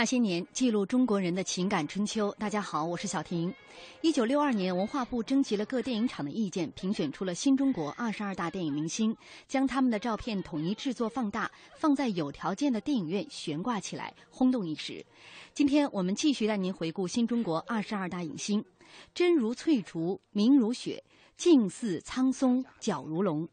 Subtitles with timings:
[0.00, 2.34] 那些年，记录中国人的情感春秋。
[2.38, 3.54] 大家好，我是小婷。
[4.00, 9.14] 一九六二年，文化部征集了各电影厂的意见，评选出了新中国二十二大电影明星，
[9.46, 15.04] 将他们的照片统一制作放大，放在有条件的电影院悬挂起来，轰动一时。
[15.52, 18.64] 今天我们继续带您回顾新中国二十二大影星：
[19.12, 21.04] 真如翠竹，明如雪，
[21.36, 23.46] 静似苍松，皎如龙。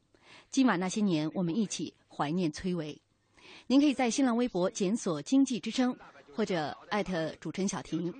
[0.49, 2.97] 今晚那些年，我们一起怀念崔维。
[3.67, 5.93] 您可以在新浪微博检索“经济之声”。
[6.37, 8.13] 或者艾特主持人小婷，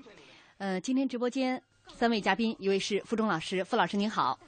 [0.57, 1.61] 呃，今天直播间
[1.93, 4.39] 三位嘉宾，一位是付忠老师，付老师您好，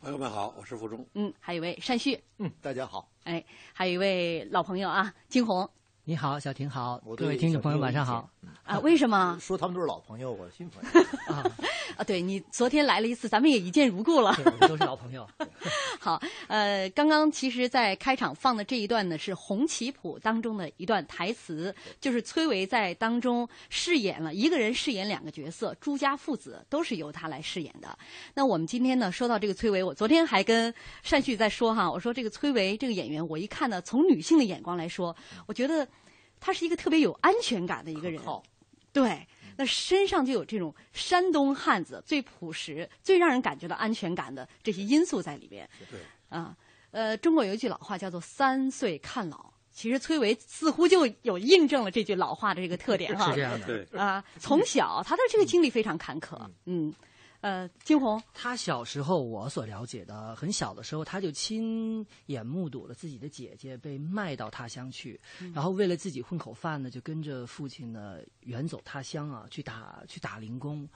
[0.00, 5.70] 朋友们好，我是付忠，嗯，还有一位单旭，嗯，大家好，哎，还有一位老朋友啊，金红，
[6.06, 8.28] 你好，小婷好，各位听众朋友晚上好，
[8.62, 11.50] 啊，为什么说他们都是老朋友，我新朋友啊。
[11.96, 14.36] 啊，对你昨天来了一次，咱们也一见如故了。
[14.44, 15.26] 我们都是老朋友。
[15.98, 27.96] 好，呃，刚刚其实，在开场放的这一段呢，是《红旗谱》当中的一段台词，就是崔维在当中饰演了一个人饰演两个角色，朱家父子都是由他来饰演的。
[28.34, 30.74] 那我们今天呢，说到这个崔维，我昨天还跟
[31.08, 35.14] 单旭在说哈，我说这个崔维这个演员，我一看呢，从女性的眼光来说，
[35.46, 35.86] 我觉得
[36.44, 38.20] 他是一个特别有安全感的一个人。
[38.92, 39.26] 对。
[39.56, 45.66] 那身上就有这种山东汉子最朴实、最让人感觉到安全感的这些因素在里面。
[45.88, 46.00] 对。
[46.28, 46.54] 啊，
[46.90, 53.30] 呃，中国有一句老话叫做“三岁看老”，其实崔维似乎就有印证了这句老话的这个特点哈。
[53.30, 53.66] 是这样的。
[53.66, 53.98] 对。
[53.98, 56.36] 啊，从小他的这个经历非常坎坷。
[56.66, 56.92] 嗯。
[57.44, 65.20] 呃，金红，他小时候我所了解的，很小的时候他就亲眼目睹了自己的姐姐被卖到他乡去，
[65.52, 70.88] 然后为了自己混口饭呢，就跟着父亲呢远走他乡啊，去打去打零工，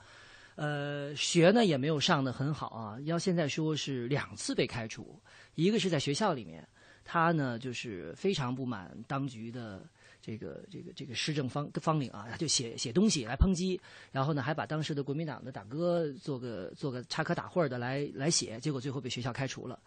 [0.55, 5.21] 呃，学呢也没有上的很好啊，要现在说是两次被开除，
[5.53, 6.67] 一个是在学校里面，
[7.05, 9.87] 他呢就是非常不满当局的。
[10.21, 13.79] 这个这个这个施政方方领啊，他就写写东西来抨击，
[14.11, 19.79] 然后呢，还把当时的国民党的党歌做个做个插科打诨的来来写，结果最后被学校开除了。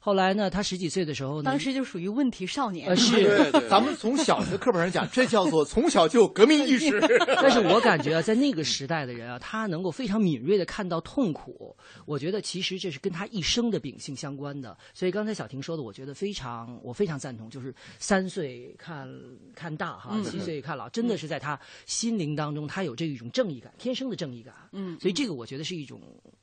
[0.00, 2.96] 后来呢，他十几岁的时候呢，当时就属于问题少年。
[2.96, 7.00] 是，咱们从小学课本上讲，这叫做从小就有革命意识。
[7.40, 11.76] 但是我感觉啊， 在那个时代的人啊，他能够非常敏锐的看到痛苦，
[12.06, 14.76] 我觉得其实这是跟他一生的秉性相关的。
[14.92, 19.08] 所以刚才小婷说的，我觉得非常我非常赞同，就是三岁看
[19.54, 19.75] 看。
[19.76, 24.54] 大哈，七岁看老，真的是在他心灵当中，他有这一种正义感，天生的正义感。
[24.72, 26.00] 嗯，所以这个我觉得是一种，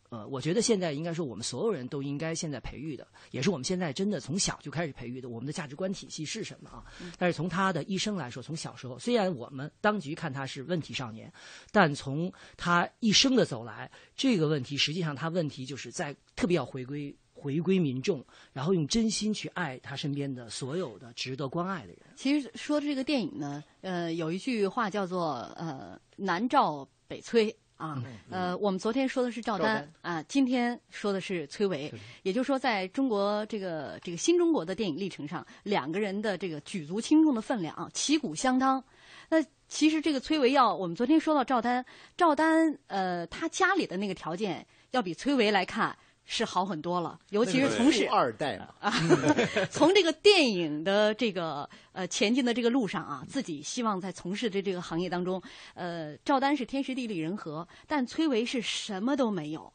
[0.09, 6.83] 呃，我觉得现在应该说我们所有人都应该现在培育的，也是我们现在真的从小就开始培育的，我们的价值观体系是什么啊？
[7.17, 11.31] 但是从他的一生来说，从小时候，虽然我们当局看他是问题少年，
[11.71, 17.15] 但从他一生的走来，这个问题实际上他问题就是在特别要回归。
[17.43, 18.23] 回归民众，
[18.53, 21.97] 然后用真心去爱他身边的所有的值得关爱的人。
[22.15, 38.81] 其实说这个电影呢，呃，有一句话叫做“呃，南赵北崔”啊，呃，我们昨天说的是赵丹啊，今天说的是崔维，也就是说，在中国这个这个新中国的电影历程上，两个人的这个举足轻重的分量啊，旗鼓相当。
[39.27, 41.83] 那其实这个崔维要，我们昨天说到赵丹，
[42.15, 45.97] 赵丹呃，他家里的那个条件要比崔维来看。
[46.25, 48.94] 是好很多了，尤其是从事二代啊，
[49.69, 55.41] 从这个电影的这个呃前进的这个路上啊，自己希望在从事的这个行业当中，
[55.73, 59.72] 呃，赵丹是天时地利人和，但崔维是什么都没有，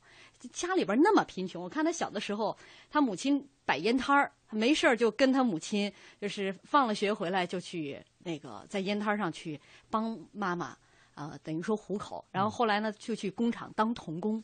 [0.50, 1.62] 家里边那么贫穷。
[1.62, 2.56] 我看他小的时候，
[2.90, 9.60] 他母亲摆烟摊儿，没事儿就跟他母亲就是放了学回来就去那个在烟摊上去
[9.90, 10.74] 帮妈妈
[11.14, 12.24] 啊，等于说糊口。
[12.32, 14.42] 然后后来呢，就去工厂当童工。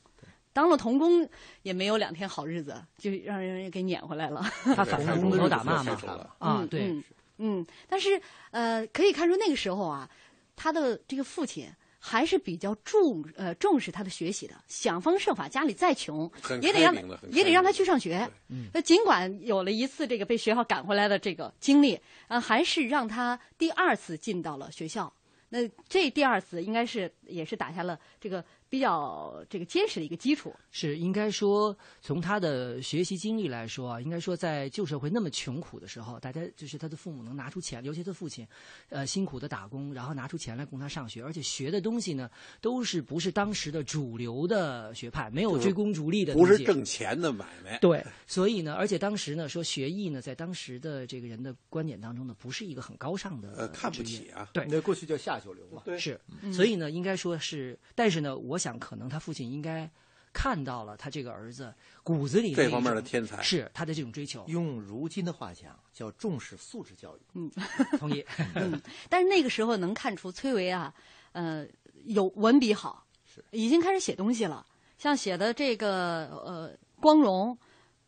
[0.54, 1.28] 当了童工
[1.62, 4.40] 也没有两天好日子，就让人给撵回来了。
[4.76, 6.94] 他反正工头打骂嘛，啊，对，
[7.38, 8.22] 嗯，但是
[8.52, 10.08] 呃，可以看出那个时候啊，
[10.54, 16.30] 他的这个父亲还是比较重呃重视他的学习的，想方设法，家里再穷
[16.62, 16.94] 也得让
[17.32, 18.30] 也得让他去上学。
[18.72, 21.98] 那尽管有了一次这个被学校赶回来的这个经历，
[22.28, 25.12] 呃，还是让他第二次进到了学校。
[25.48, 28.44] 那这第二次应该是也是打下了这个。
[28.74, 38.44] 比较这个坚实的一个基础是应该说，从他的学习经历来说啊，应该说在旧社会那么穷苦的时候，大家就是他的父母能拿出钱，尤其他父亲，
[38.88, 42.28] 呃，辛苦的打工，然后拿出钱来供他上学，而且学的东西呢，
[42.60, 47.78] 都是不是当时的主流的学派，没有追功逐利的，不是挣钱的买卖。
[47.78, 54.48] 对，所以呢，而且当时呢，说学艺呢，在当时的这个人的观点当中呢，不是一个很高尚的，呃，看不起啊。
[54.52, 55.80] 对，那过去叫下九流嘛。
[55.84, 56.20] 对，是，
[56.52, 58.58] 所以呢，应该说是，但是呢，我。
[58.64, 59.90] 想可能他父亲应该
[60.32, 61.72] 看到了他这个儿子
[62.02, 64.42] 骨子里这方面的天才，是他的这种追求。
[64.48, 67.20] 用如今的话讲，叫重视素质教育。
[67.34, 67.50] 嗯，
[68.00, 68.24] 同意。
[68.56, 68.80] 嗯，
[69.10, 70.94] 但是那个时候能看出崔维啊，
[71.32, 71.66] 呃，
[72.06, 74.66] 有文笔好，是已经开始写东西了。
[74.96, 77.58] 像写的这个呃，光荣、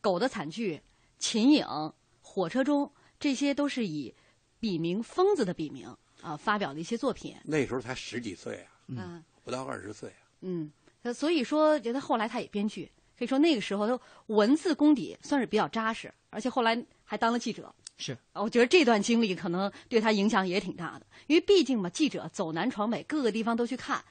[0.01, 0.81] 狗的惨剧、
[1.19, 1.67] 秦影、
[2.23, 4.15] 火车中，这些都是以
[4.59, 7.37] 笔名疯子的笔名啊发表的一些作品。
[7.45, 10.26] 那时候才十几岁啊，嗯不到二十岁啊。
[10.41, 10.71] 嗯，
[11.03, 17.75] 呃所以说，觉得后来他也编剧，可以说那个时候的文字功底算是比较扎实，而且后来还当了记者。
[17.99, 24.05] 是啊，我觉得这段经历可能对他影响也挺大的，因为毕竟嘛，记者走南闯北，各个地方都去看，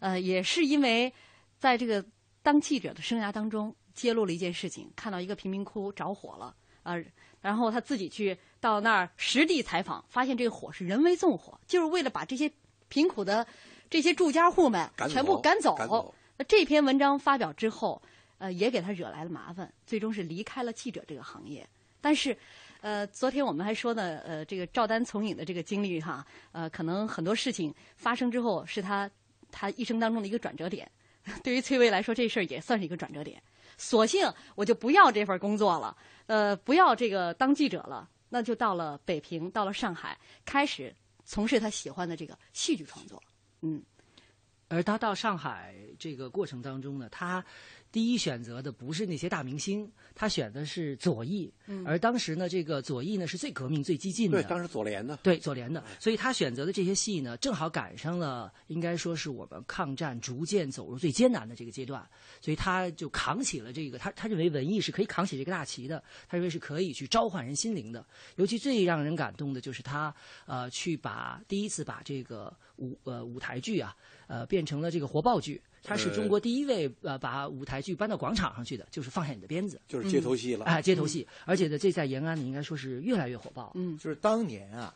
[0.00, 1.12] 呃，也是因为
[1.58, 2.04] 在这个
[2.42, 6.52] 当记者的生涯当中，揭露了一件事情，看到一个贫民窟着火了，
[6.82, 6.96] 啊、
[7.40, 12.50] 然后他自己去到那儿实地采访，发现这个火是人为纵火，就是为了把这些
[12.88, 13.46] 贫苦的
[13.90, 15.74] 这些住家户们全部赶走。
[15.74, 18.00] 赶走那这篇文章发表之后，
[18.38, 21.68] 呃，也给他惹来了麻烦，最终是离开了记者这个行业。
[22.00, 22.34] 但是，
[22.80, 29.10] 呃，昨天我们还说呢，呃，这个赵丹从影的这个经历哈，呃，可能很多事情发生之后是他
[29.50, 30.90] 他一生当中的一个转折点。
[31.44, 33.42] 对于崔巍来说，这事儿也算是一个转折点。
[33.76, 35.94] 索性我就不要这份工作了，
[36.26, 40.16] 呃，不要这个当记者了，那就到了北平，到了上海，
[40.46, 40.94] 开始
[41.26, 43.22] 从事他喜欢的这个戏剧创作。
[43.62, 43.82] 嗯，
[44.70, 47.44] 而他到上海这个过程当中呢，他
[47.92, 51.52] 第一选择的不是那些大明星，他选的是左翼。
[51.66, 54.40] 嗯而当时呢，这个左翼呢是最革命、最激进的。
[54.40, 62.08] 对，当时左联的，对左联的，所以他选择的这些戏呢，正好赶上了应该说是我们抗战逐渐走入最艰难的这个阶段，
[62.40, 68.06] 所以他就扛起了这个，他他认为文艺是可以扛起这个大旗的，他认为是可以去召唤人心灵的。
[68.36, 70.14] 尤其最让人感动的就是他
[70.46, 73.96] 呃去把第一次把这个舞呃舞台剧啊
[74.30, 75.60] 呃变成了这个活报剧。
[75.82, 80.64] 他是中国第一位呃把舞台剧搬到广场上去的，就是放下你的鞭子就是街头戏了。
[80.66, 83.72] 啊、街头戏，而且呢，这在延安呢应该说是越来越火爆。
[83.74, 84.94] 嗯就是当年啊，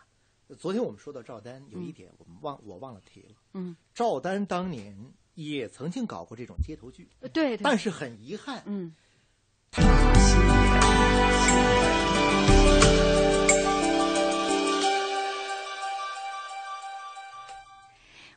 [0.59, 3.35] 昨天我们说到赵丹，有一点我们忘我忘了提了。
[3.55, 4.95] 嗯，赵丹当年
[5.35, 8.95] 也曾经搞过这种街头剧，对，但是很遗憾，嗯。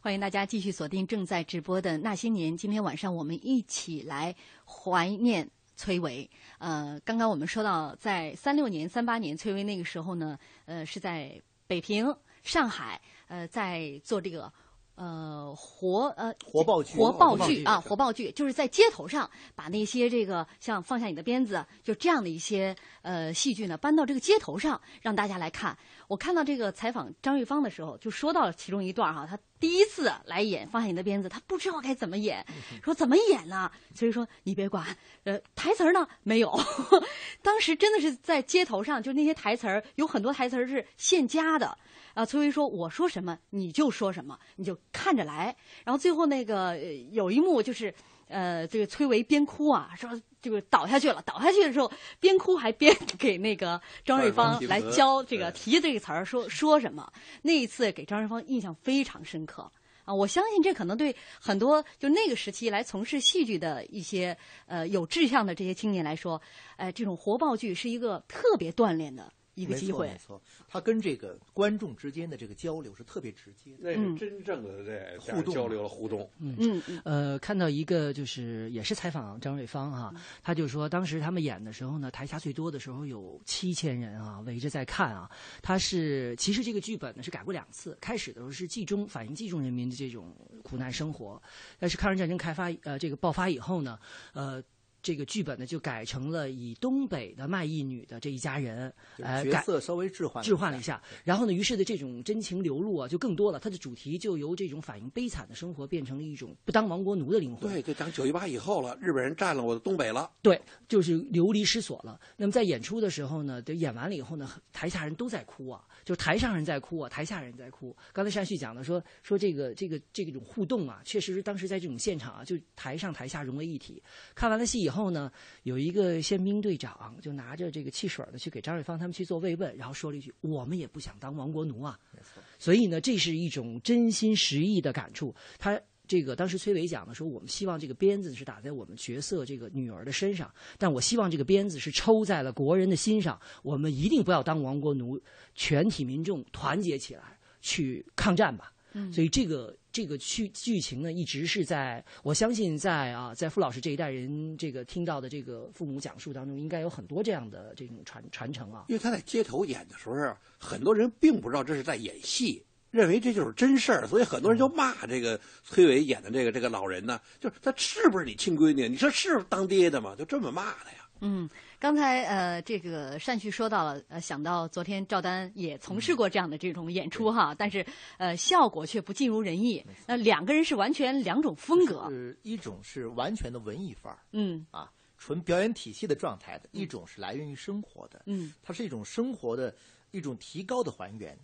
[0.08, 2.54] 欢迎大家继续锁定正在直播的《那些年》。
[2.58, 4.34] 今天晚上我们一起来
[4.66, 6.30] 怀念崔维。
[6.60, 14.50] 呃，刚刚我们说到，在三六年、三八年，崔维那个时候呢，呃，是在北平、上海，呃，在做这个
[14.98, 25.78] 呃活呃活爆剧活爆剧剧啊，活爆剧就是在街头上把那些这个像放下你的鞭子，就这样的一些呃戏剧呢搬到这个街头上，让大家来看。
[26.08, 32.44] 我看到这个采访张玉芳的时候，就说到了其中一段哈，他第一次来演《放下你的鞭子》，他不知道该怎么演，
[32.84, 33.70] 说怎么演呢？
[33.94, 34.84] 所以说你别管，
[35.26, 36.60] 呃，台词儿呢没有，
[37.44, 41.78] 当时真的是在街头上，就那些台词儿有很多台词儿是现加的。
[42.18, 45.56] 啊，崔巍说：“我说什么你就说什么，你就看着来。”
[45.86, 46.80] 然后最后那个、呃
[47.12, 47.94] 有一幕就是，
[48.28, 50.10] 呃，这个崔巍边哭啊，说
[50.42, 57.08] 这个倒下去了，倒下去的时候边哭还边给那个张瑞芳来教这个对提这个词儿，说说什么。
[57.44, 59.72] 那一次给张瑞芳印象非常深刻。
[60.04, 64.36] 啊，我相信这可能对很多就那个时期来从事戏剧的一些
[64.66, 66.42] 呃有志向的这些青年来说，
[66.78, 70.08] 呃，这种活报剧是一个特别锻炼的一个机会。
[70.08, 73.78] 错没错，他跟这个观众之间的这个交流是特别直接的。
[73.82, 76.30] 那是真正的这这样互动交流了互动。
[76.40, 85.30] 嗯嗯呃，看到一个就是也是采访张瑞芳哈、他就说当时他们演的时候呢，台下最多的时候有七千人啊，围着在看啊。
[85.62, 91.42] 他是其实这个剧本呢是改过两次，开始的时候是冀中反映冀中人民的这种苦难生活，
[91.80, 94.00] 但是抗日战争开发呃这个爆发以后呢，
[94.34, 94.64] 呃。
[95.08, 103.58] 这个剧本呢，就改成了以东北的卖艺女的这一家人，呃，改角色稍微置换置换了一下，然后呢，于是的这种真情流露啊，就更多了。
[103.58, 107.72] 它的主题就由这种反映悲惨的生活，变成了一种不当亡国奴的灵魂。
[107.72, 110.30] 对，就讲九一八以后了，日本人占了我的东北了。
[110.42, 112.20] 对，就是流离失所了。
[112.36, 117.96] 那么在演出的时候呢，就，演完了以后呢，台下人都在哭啊，就是台上人在哭啊，台下人在哭。
[118.12, 124.04] 刚才单旭讲的说说这个这个这种互动啊，确实是当时在这种现场啊，就台上台下融为一体。
[124.36, 125.32] 看完了戏以后后呢，
[125.64, 135.34] 有一个宪兵队长就拿着这个汽水呢去给张瑞芳他们去做慰问，然后说了一句：“我们也不想当亡国奴啊。”没错，所以呢，这是一种真心实意的感触。
[135.60, 143.40] 他这个当时崔伟讲的说，我们希望这个鞭子是打在我们角色这个女儿的身上，但我希望这个鞭子是抽在了国人的心上。
[143.62, 145.22] 我们一定不要当亡国奴，
[145.54, 148.74] 全体民众团结起来去抗战吧。
[148.94, 158.86] 嗯所以这个这个剧剧情呢，一直是在我相信在啊，在傅老师这一代人这个听到的这个父母讲述当中，应该有很多这样的这种传传承啊。
[158.90, 168.88] 因为他在街头演的时候啊，很多人并不知道这是在演戏，认为这就是真事儿，所以很多人就骂这个崔伟演的这个这个老人呢，就是他是不是你亲闺女？
[168.88, 170.16] 你说是当爹的吗？
[170.16, 171.10] 就这么骂的呀。
[171.22, 171.50] 嗯，
[171.80, 177.86] 刚才呃，这个单旭说到了，呃，想到昨天赵丹也从事过这样的这种演出哈，但是
[178.18, 179.86] 呃，效果却不尽如人意。
[180.08, 184.66] 那两个人是完全两种风格，是一种是完全的文艺范儿，嗯。
[184.72, 189.76] 啊，纯表演体系的状态的；一种是来源于生活的，嗯，它是一种生活的
[190.10, 191.38] 一种提高的还原。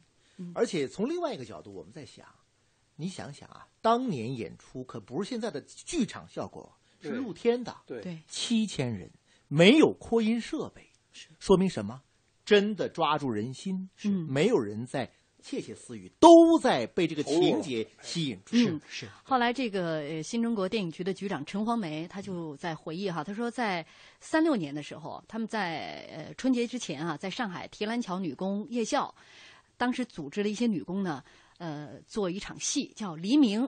[0.55, 2.25] 而且从另外一个角度，我们在想，
[2.95, 8.01] 你想想啊，当年演出可不是现在的剧场效果，是露天的，对。
[8.01, 9.09] 对，七千人，
[9.53, 10.89] 没有扩音设备，
[11.37, 12.01] 说明什么？
[12.43, 14.25] 真的抓住人心，是嗯。
[14.27, 15.07] 没有人在
[15.43, 18.55] 窃窃私语，都在被这个情节吸引住。
[18.57, 18.81] 嗯。
[18.89, 23.85] 是后来，这个呃新中国电影局的局长陈黄梅，他就在回忆哈，他说在
[24.19, 29.13] 三六年的时候，他们在呃春节之前啊，在上海提篮桥女工夜校，
[29.77, 31.23] 当时组织了一些女工呢，
[31.59, 33.61] 呃，做一场戏叫《黎明》，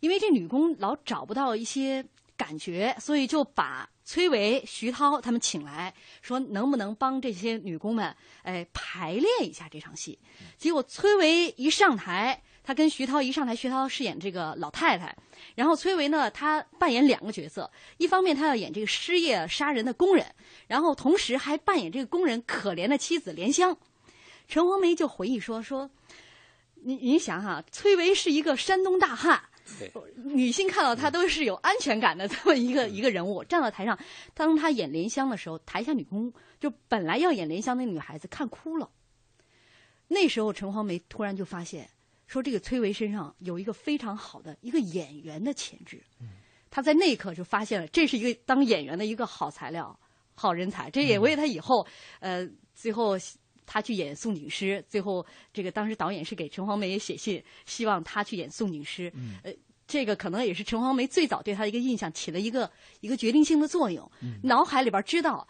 [0.00, 2.04] 因为这女工老找不到一些
[2.36, 10.18] 感觉，所以就把崔维、徐涛他们请来，说能不能帮这些女工们，哎，排练一下这场戏。
[10.56, 15.14] 结果崔维一上台，他跟徐涛一上台，徐涛饰演这个老太太，
[15.56, 20.24] 然后崔维呢，他扮演两个角色，一方面他要演这个失业杀人的工人，
[20.68, 23.76] 然后同时还扮演这个工人可怜的妻子莲香。
[24.48, 25.90] 陈红梅就回忆说说，
[26.76, 29.47] 你你想哈，崔维是一个山东大汉，
[30.16, 33.98] 女性看到他都是有安全感的这么一个一个人物，站到台上，
[34.34, 38.90] 当他演莲香的时候，台下女工就本来要演莲香那女孩子看哭了。
[40.08, 41.88] 那时候陈黄梅突然就发现，
[42.26, 46.02] 说这个崔维身上有一个非常好的一个演员的潜质，
[46.70, 49.98] 他在那一刻就发现了这是一个当演员的一个好材料、
[50.34, 51.86] 好人才，这也为他以后
[52.20, 53.16] 呃最后。
[53.70, 59.12] 他去演宋锦诗，最后这个当时导演是给陈黄梅写信，希望他去演宋锦诗。
[59.42, 59.52] 呃，
[59.86, 62.70] 这个可能也是陈黄梅最早对他的一个印象起了一个
[63.00, 64.10] 一个决定性的作用。
[64.44, 65.46] 脑海里边知道，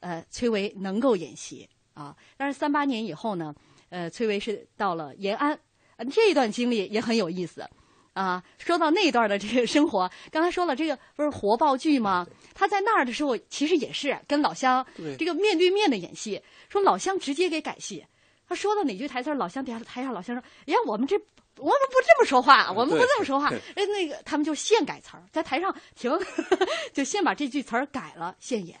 [0.00, 2.14] 呃，崔维能够演戏啊。
[2.36, 3.54] 但是三八年以后呢，
[3.88, 5.58] 呃，崔维是到了延安，
[5.96, 7.66] 呃，这一段经历也很有意思。
[8.12, 12.26] 啊，说到那段的这个生活，刚才说了，这个不是活报剧吗？
[12.54, 16.42] 他在那儿的时候，其实也是跟老乡对这个面对面的演戏。
[16.68, 18.04] 说老乡直接给改戏，
[18.48, 21.16] 他说到哪句台词儿，老乡底下台下老乡说：“哎呀，我们这
[21.56, 23.48] 我们不这么说话，我们不这么说话。
[23.48, 26.10] 对”哎，那个他们就现改词儿，在台上停，
[26.92, 28.78] 就先把这句词儿改了，现演。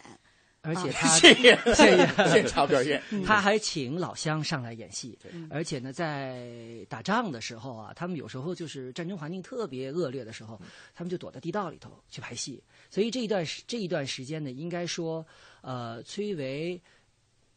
[0.62, 5.18] 而且他现演现场表演，他还请老乡上来演戏，
[5.50, 10.60] 而且呢，在打仗的时候啊，他们有时候就是战争环境特别恶劣的时候，
[10.94, 12.62] 他们就躲在地道里头去拍戏。
[12.90, 15.26] 所以这一段时这一段时间呢，应该说，
[15.62, 16.80] 呃，崔维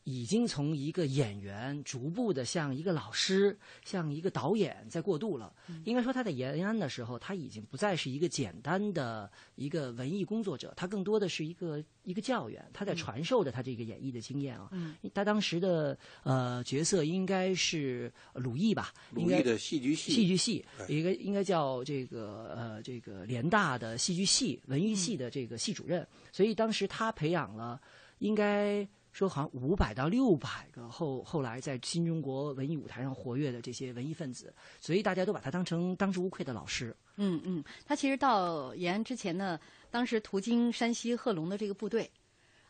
[0.05, 5.51] 已经从一个演员逐步的向一个老师、向一个导演在过渡了。
[5.83, 14.69] 应该说他在延安的时候，他已经不再是一个简单的一个文艺工作者，他更多的是一个一个教员，他在传授着他这个演艺的经验啊。
[14.73, 14.95] 嗯。
[15.11, 20.95] 他当时的呃角色应该是鲁艺吧，应该鲁艺的戏剧系，戏剧系，对。
[20.95, 27.81] 应该应该叫这个呃这个联大的戏剧系文艺系的这个系主任，所以当时他培养了
[28.19, 36.93] 应该说好像五百到六百个后后来在新中国文艺舞台上活跃的这些文艺分子，所以大家都把他当成当之无愧的老师。
[37.15, 39.57] 嗯嗯，他其实到延安之前呢，
[39.89, 42.11] 当时途经山西贺龙的这个部队，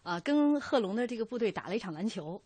[0.04, 2.40] 啊，跟贺龙的这个部队打了一场篮球，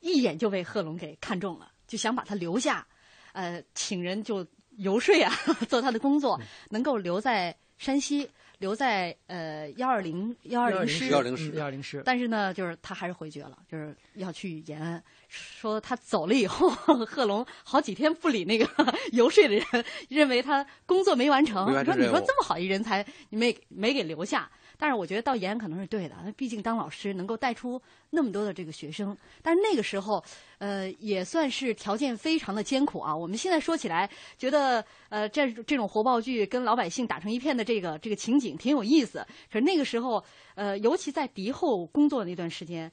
[0.00, 2.86] 一眼就被贺龙给看中了，就想把他留下，
[3.34, 4.46] 呃，请人就
[4.78, 5.30] 游说啊，
[5.68, 6.40] 做他的工作，
[6.70, 8.30] 能够留在山西，
[8.62, 15.02] 留在呃幺二零幺二零师，幺二零师幺二零师，但是呢，就是他还是回绝了，就是要去延安。
[15.28, 16.70] 说他走了以后，
[17.04, 18.64] 贺龙好几天不理那个
[19.10, 19.64] 游说的人，
[20.08, 21.66] 认为他工作没完成。
[21.84, 24.48] 说你说这么好一人才，你没没给留下。
[24.82, 29.16] 但是我觉得到延安可能是对的，毕竟当老师能够带出那么多的这个学生。
[29.40, 30.20] 但是那个时候，
[30.58, 33.16] 呃，也算是条件非常的艰苦啊。
[33.16, 39.24] 我们现在说起来，觉得呃这这种活报剧跟老百姓打成一片的这个这个情景挺有意思。
[39.52, 40.24] 可是那个时候，
[40.56, 42.90] 呃，尤其在敌后工作那段时间。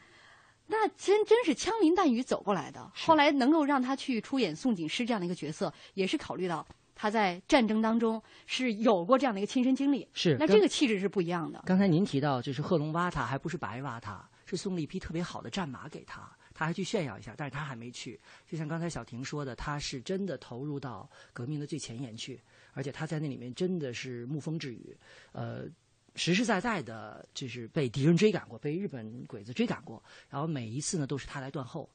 [0.67, 2.91] 那真真是枪林弹雨走过来的。
[2.93, 6.63] 后来能够让他去出演宋锦诗这样的一个角色，也是考虑到
[7.01, 10.05] 他在战争当中是有过这样的一个亲身经历。
[10.11, 11.63] 是那这个气质是不一样的。
[11.65, 18.19] 刚才您提到，就是贺龙挖他，还不是白挖他，是送了一匹特别好的战马给他，他还去炫耀一下，但是他还没去。
[18.45, 22.37] 就像刚才小婷说的，他是真的投入到革命的最前沿去，
[22.73, 24.97] 而且他在那里面真的是沐风致雨，
[25.31, 25.69] 呃。
[26.15, 31.87] 实实在在的，就是被敌人追赶过，被日本鬼子追赶过，然后每一次呢都是他来断后，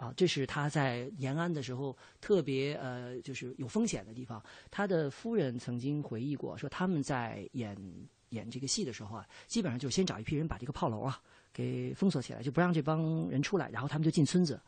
[0.00, 4.42] 啊，这是他在延安的时候特别呃，就是有风险的地方。
[4.70, 7.76] 他的夫人曾经回忆过，说他们在演
[8.30, 11.20] 演这个戏的时候啊，基本上就先找一批人把这个炮楼啊
[11.52, 14.58] 给封锁起来，就不让这帮人出来，然后他们就进村子，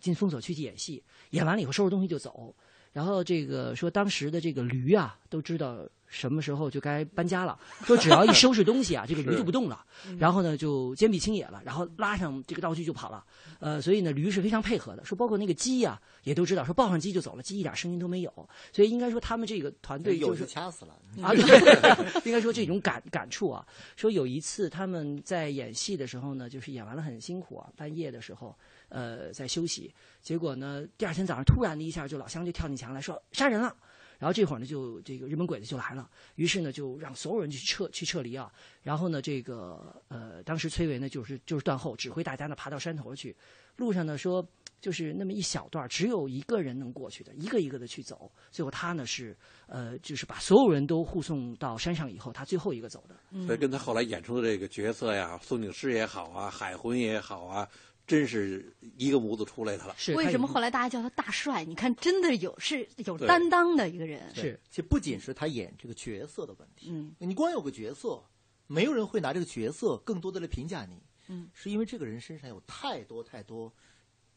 [0.00, 2.54] 进封锁区去演戏，演完了以后收拾东西就走。
[2.92, 5.84] 然后这个说当时的这个驴啊，都知道。
[6.08, 7.58] 什么时候就该搬家了？
[7.84, 9.84] 说只要一收拾东西啊， 这个驴就不动了，
[10.18, 13.24] 然后呢就坚壁清野了，然后拉上这个道具就跑了。
[13.58, 15.04] 呃，所以呢驴是非常配合的。
[15.04, 18.48] 说包括那个鸡呀，也都知道，说抱上鸡就走了，鸡一点声音都没有。
[18.72, 21.32] 所以应该说他们这个团队就是掐死了 啊，
[22.24, 23.66] 应该说这种感感触啊。
[23.96, 28.56] 说有一次他们在演戏的时候呢，就是演完了很辛苦啊，半夜的时候
[28.88, 33.74] 呃在休息，结果呢第二天早上突然的一下就老乡就跳进墙来说杀人了。
[34.18, 38.52] 然后这会儿呢，就这个日本鬼子就来了，于是呢，就让所有人去撤去撤离啊。
[38.82, 43.36] 然后呢，这个呃，当时崔维呢，就是就是断后，指挥大家呢爬到山头去。
[43.76, 44.42] 路上呢说，
[44.80, 48.32] 就是那么一小段，只有一个人能过去的，一个一个的去走。
[48.50, 53.14] 最后他呢是呃，就是把所有人都护送到山上以后，他最后一个走的。
[53.44, 57.68] 所以跟他后来演出的这个角色呀，宋景师也好啊，海魂也好啊。
[58.06, 59.94] 真是一个模子出来的了。
[59.98, 61.64] 是为什么后来大家叫他大帅？
[61.64, 64.32] 你看，真的有是有担当的一个人。
[64.34, 66.88] 是，其实不仅是他演这个角色的问题。
[66.90, 68.22] 嗯，你光有个角色，
[68.66, 71.02] 没有人会拿这个角色更多的来评价你。
[71.28, 73.72] 嗯，是因为这个人身上有太多太多。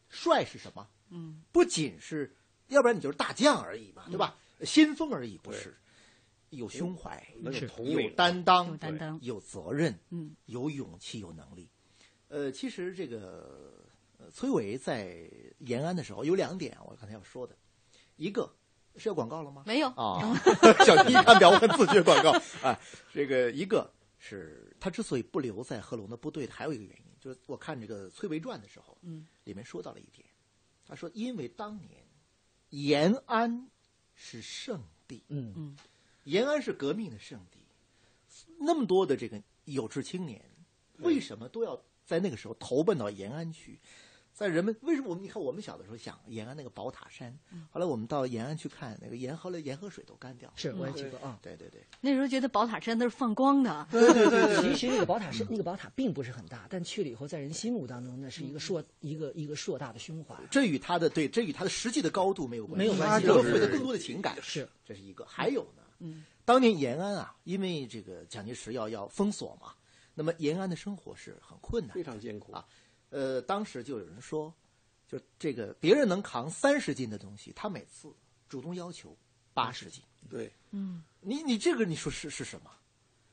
[0.09, 0.87] 帅是什么？
[1.09, 2.35] 嗯，不仅是，
[2.67, 4.35] 要不然你就是大将而已嘛，对吧？
[4.63, 5.77] 先锋而已，不是。
[6.49, 11.69] 有胸怀，有担当，有担当，有责任，嗯，有勇气，有能力。
[12.29, 13.73] 呃，其实这个
[14.31, 17.55] 崔伟在延安的时候有两点，我刚才要说的，
[18.17, 18.55] 一个
[18.97, 19.63] 是要广告了吗？
[19.65, 20.21] 没有啊，
[20.85, 22.31] 小弟看表，我自觉广告
[22.61, 22.79] 啊。
[23.11, 30.27] 这个一个是他之所以不留在贺龙的部队的，还有一个原因，就是我看这个《崔维传》的时候，嗯，里面说到了一点，
[30.85, 32.05] 他说因为当年
[32.69, 33.67] 延安
[34.13, 35.77] 是圣地，嗯嗯，
[36.25, 37.65] 延安是革命的圣地，
[38.59, 40.47] 那么多的这个有志青年，
[40.99, 41.81] 为什么都要？
[42.09, 43.79] 在那个时候投奔到延安去，
[44.33, 47.37] 在人们为什么我们你看我们小的时候想延安那个宝塔山，
[47.69, 64.67] 后来我们到延安去看那个沿河来沿河水都干掉，是我也去过啊，对对对，那时候觉得宝塔山都是放光的，对对对， 其实那个宝塔山那个宝塔并不是很大，但去了以后在人心目当中那是一个硕一个一个硕大的胸怀，这与它的对这与它的实际的高度没有关系，没有关系，他获得更多的情感是。
[64.83, 69.73] 这是一个，还有呢，嗯，当年延安啊，因为这个蒋介石要要封锁嘛。
[70.19, 72.65] 那么延安的生活是很困难，非常艰苦啊。
[73.09, 74.53] 呃，当时就有人说，
[75.07, 78.13] 就这个别人能扛三十斤的东西，他每次
[78.49, 79.15] 主动要求
[79.53, 80.03] 八十斤。
[80.29, 82.69] 对，嗯，你你这个你说是是什么？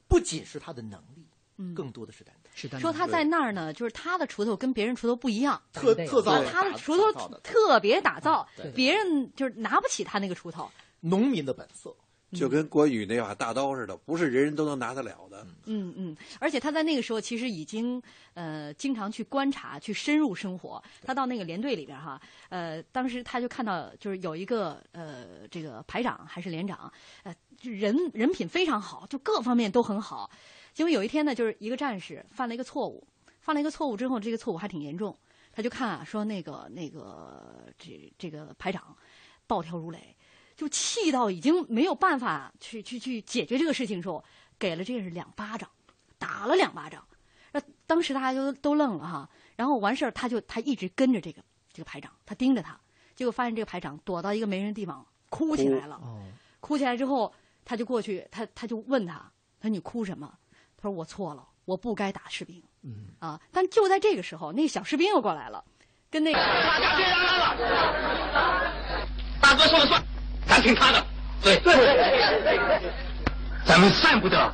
[0.06, 2.52] 不仅是他的能力，嗯，更多的是担当。
[2.54, 10.70] 是担说他在那儿呢，就是他的锄头跟别人锄头不一样，特特造，他的锄头特别打造，别人就是拿不起他那个锄头。
[11.00, 11.92] 农民的本色。
[12.32, 15.46] 就跟关羽那把大刀似的，不是人人都能拿得了的。
[15.66, 18.02] 嗯嗯，而且他在那个时候其实已经
[18.34, 20.82] 呃经常去观察、去深入生活。
[21.02, 30.30] 他到那个连队里边哈，呃，当时他就看到就是有一个呃这个排长还是连长，呃人人品非常好，就各方面都很好。
[30.74, 33.06] 结果有一天呢，就是一个战士犯了一个错误，
[33.40, 35.16] 犯了一个错误之后，这个错误还挺严重，
[35.52, 38.96] 他就看啊说那个那个这这个排长
[39.46, 40.15] 暴跳如雷。
[40.56, 44.24] 就气到已经没有办法去去去解决这个事情的时候，
[44.58, 45.68] 给了这个人两巴掌，
[46.18, 47.04] 打了两巴掌。
[47.52, 49.28] 那当时大家就都愣了哈。
[49.54, 51.42] 然后完事儿，他就他一直跟着这个
[51.72, 52.78] 这个排长，他盯着他。
[53.14, 56.00] 结果发现这个排长躲到一个没人的地方哭起来了。
[56.60, 57.32] 哭起来之后，
[57.64, 59.14] 他就过去，他他就问他，
[59.60, 60.32] 他说你哭什么？
[60.76, 62.62] 他说我错了，我不该打士兵。
[62.82, 65.64] 嗯啊，但就在这个时候，那小士兵又过来了，
[66.10, 68.72] 跟那个大家别嚷嚷了，
[69.40, 70.15] 大哥说了算。
[70.48, 71.06] 咱听他的，
[71.42, 71.60] 对，
[73.64, 74.52] 咱们散不得，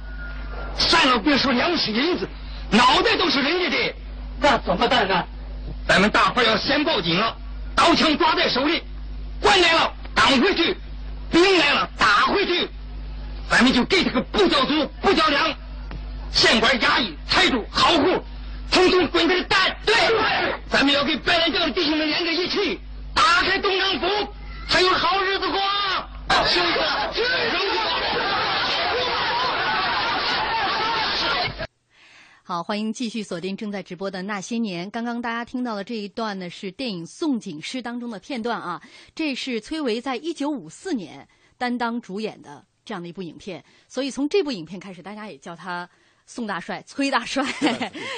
[0.76, 2.28] 散了别说粮食银子，
[2.70, 3.94] 脑袋都是人家的，
[4.40, 5.24] 那怎么办呢？
[5.86, 7.36] 咱们大伙要先报警了，
[7.76, 8.82] 刀枪抓在手里，
[9.40, 10.76] 官来了挡回去，
[11.30, 12.68] 兵来了打回去，
[13.50, 15.54] 咱们就给他个不交租不交粮，
[16.32, 18.24] 县官衙役财主豪户，
[18.70, 19.76] 统统滚他的蛋。
[19.84, 19.94] 对，
[20.70, 22.80] 咱们要给白莲教的弟兄们连在一起，
[23.14, 24.34] 打开东城府，
[24.68, 25.60] 才有好日子过。
[32.44, 34.90] 好，欢迎继续锁定正在直播的那些年。
[34.90, 38.82] 刚刚大家听到的这一段呢，是电影《宋锦诗》当中的片段啊。
[39.14, 45.88] 这是崔维在一九五四年担当主演的这样的一部影片，所以从这部影片开始，大家也叫他。
[46.32, 47.44] 宋大帅、崔大帅，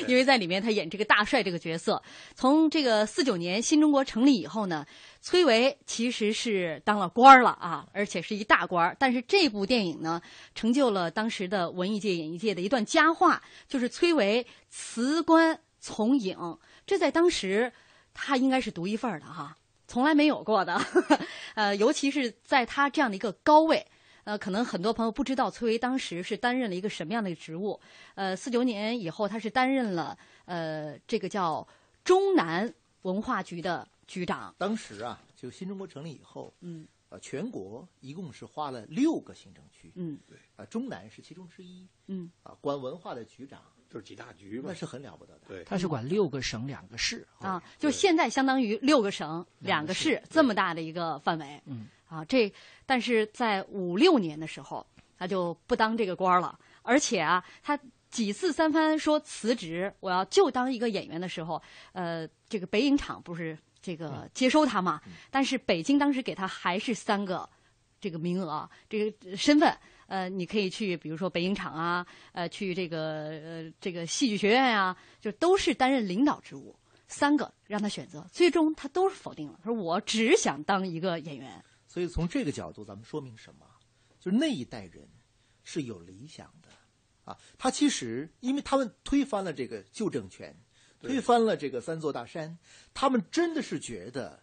[0.07, 2.01] 因为在里面他演这个大帅这个角色。
[2.37, 4.87] 从这个四九年新中国成立以后呢，
[5.21, 8.97] 崔维其实是当了官儿了啊，而且是一大官儿。
[9.01, 10.23] 但是这部电影呢，
[10.55, 16.59] 成就了当时的文艺界、演艺界的一段佳话，就是崔维辞官从影。
[16.87, 17.73] 这在当时，
[18.15, 19.57] 他应该是独一份儿的哈，
[19.89, 20.81] 从来没有过的。
[21.57, 23.85] 呃，尤其是在他这样的一个高位。
[24.25, 27.79] 呃，可能很多朋友不知道崔维当时是担任了一个什么样的职务。
[28.15, 31.67] 呃，四九年以后，他是担任了呃这个叫
[32.03, 34.55] 中南文化局的局长。
[34.59, 43.61] 当时啊，就新中国成立以后，嗯，呃，全国一共是划了六个行政区，嗯，对，啊，中南是其中之一，嗯，啊，管文化的局长
[43.91, 44.75] 就是几大局嘛那。
[44.75, 51.63] 是很了不得的，对，他是管六个省两个市啊，就现在相当于六个省、两个两个市这么大的一个范围。
[51.67, 52.53] 嗯，啊，这
[52.87, 54.87] 但是在五六年的时候，
[55.19, 57.79] 他就不当这个官儿了，而且啊，他
[58.11, 61.61] 几次三番说辞职，我要就当一个演员的时候，
[61.93, 65.01] 呃，这个北影厂不是这个接收他嘛，
[65.31, 67.49] 但是北京当时给他还是三个
[68.01, 69.77] 这个名额，这个身份。
[70.07, 72.99] 呃，你可以去，比如说北影厂啊，呃，去这个
[73.43, 76.77] 呃这个戏剧学院呀、就都是担任领导职务，
[77.09, 81.65] 三个让他选择，最终他都是否定了，说我只想当一个演员。
[81.95, 83.65] 所以从这个角度，咱们说明什么？
[84.19, 85.09] 就是那一代人
[85.63, 86.69] 是有理想的
[87.23, 87.39] 啊。
[87.57, 90.53] 他其实因为他们推翻了这个旧政权，
[91.01, 92.59] 推翻了这个三座大山，
[92.93, 94.43] 他们真的是觉得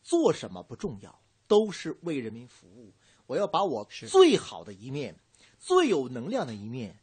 [0.00, 2.94] 做什么不重要，都是为人民服务。
[3.26, 5.18] 我要把我最好的一面、
[5.58, 6.96] 最有能量的一面，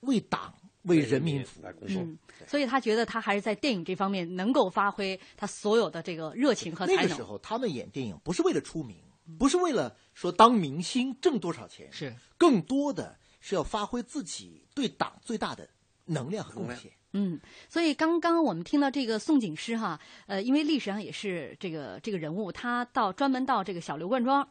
[0.00, 1.64] 为党、为人民服务。
[1.88, 7.02] 嗯，所以他觉得他还是在电影这方面能够发挥他所有的这个热情和才能。
[7.04, 9.02] 那个时候，他们演电影不是为了出名，
[9.38, 15.68] 不是为了说当明星挣多少钱，是更多的是要发挥自己对党最大的
[16.06, 16.92] 能量和贡献。
[17.12, 24.48] 嗯，所以刚刚我们听到这个宋景诗哈，呃，因为历史上也是这个这个人物，他到专门到这个小刘灌庄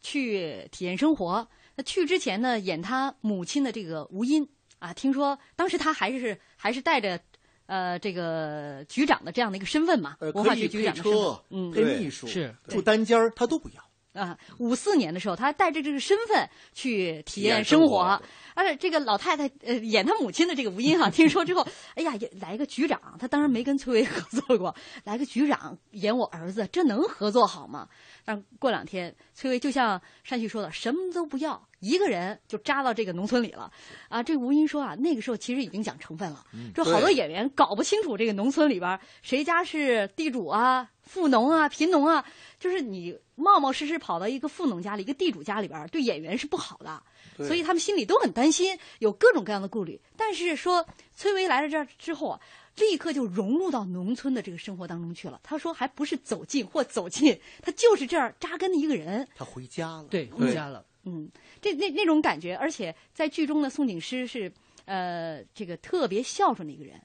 [0.00, 1.48] 去体验生活。
[1.74, 4.48] 那去之前呢，演他母亲的这个吴音
[4.78, 7.20] 啊，听说当时他还是还是带着
[7.66, 13.85] 呃这个局长的这样的一个身份嘛，呃，文化局局长的身份车，，嗯，配秘书，是住单间儿，他都不要。
[14.16, 18.20] 啊，五四年的时候，他带着这个身份去体验生活，
[18.54, 24.74] 而且这个老太太呃演他母亲的这个吴英哈，听说之后， 哎呀，也来个局长，他当然没跟崔巍合作过，
[25.04, 27.88] 来个局长演我儿子，这能合作好吗？
[28.24, 33.70] 但过两天，崔巍就像山旭说的，什么都不要，一个人就扎到这个农村里了。
[34.08, 42.24] 啊，这吴英说啊，那个时候其实已经讲成分了，这好多演员搞不清楚这个农村里边儿谁家是地主啊、富农啊、贫农啊，
[42.58, 47.02] 就是你冒冒失失跑到一个富农家里、一个地主家里边儿，对演员是不好的，
[47.46, 50.00] 所以他们心里都很担心，有各种各样的顾虑。
[50.16, 52.40] 但是说崔巍来了这儿之后啊，
[52.76, 55.40] 立刻就融入到农村的这个生活当中去了。
[55.42, 59.28] 他说还不是走进或走进，他就是这儿扎根的一个人。
[59.36, 60.04] 他回家了。
[60.10, 60.84] 对回家了。
[61.04, 64.50] 嗯，这那那种感觉，而且在剧中呢，宋景诗是
[64.86, 67.00] 呃这个特别孝顺的一个人，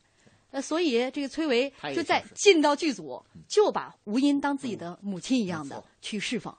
[0.52, 6.54] 呃，所以这个崔维就在进到剧组，就把吴音当自己的母亲一样的去侍奉，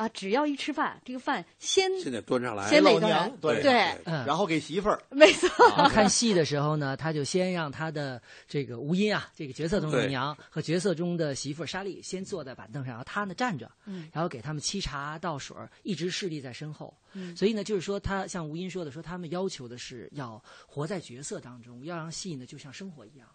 [0.00, 3.72] 啊，只要一吃饭，这个饭先现在端上来先哪个人娘对对。
[4.06, 5.48] 嗯，然后给媳妇儿，没错，
[5.90, 10.08] 看戏的时候呢，他就先让他的这个吴音啊，这个角色中的对。
[10.08, 14.08] 娘和角色中的媳妇儿莎莉先坐在板凳上，然后他呢站着，嗯。
[14.10, 16.96] 然后给他们沏茶倒水，一直侍立在身后。
[17.12, 17.36] 嗯。
[17.36, 23.28] 所以呢，就是说他像吴音说的，说他们要求的是要活在角色当中，要让戏呢就像生活一样。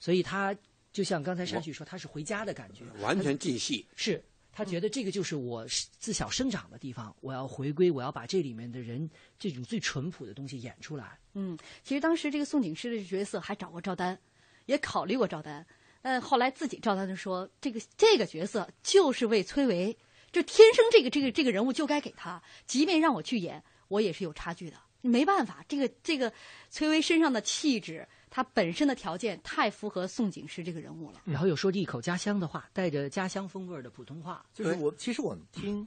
[0.00, 0.52] 所以他
[0.92, 3.86] 就像刚才山旭说，他是回家的感觉，完全进戏。
[3.94, 4.20] 是
[4.58, 5.64] 他觉得这个就是我
[6.00, 11.16] 自小生长的地方，我要回归，我要把这里面的人这种最淳朴的东西演出来。
[11.34, 14.18] 嗯，其实当时这个宋景诗的角色还找过赵丹，
[14.66, 15.64] 也考虑过赵丹，
[16.02, 19.96] 呃，后来自己赵丹就说，这个这个角色就是为崔维，
[20.32, 26.32] 就天生这个这个这个人物就该给他，即便让我去演，我也是有差距的，没办法，这个这个
[26.68, 31.20] 崔维身上的气质，他本身的条件太符合宋景诗这个人物了。
[31.24, 34.44] 然后又说着一口家乡的话，带着家乡风味儿的普通话。
[34.52, 35.86] 就是我其实我们听，